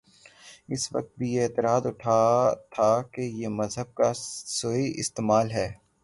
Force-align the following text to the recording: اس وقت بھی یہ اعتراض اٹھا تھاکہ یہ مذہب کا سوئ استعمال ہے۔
اس 0.67 0.83
وقت 0.95 1.11
بھی 1.17 1.27
یہ 1.33 1.41
اعتراض 1.41 1.85
اٹھا 1.87 2.19
تھاکہ 2.69 3.21
یہ 3.21 3.47
مذہب 3.47 3.93
کا 3.93 4.11
سوئ 4.59 4.91
استعمال 4.95 5.51
ہے۔ 5.51 5.67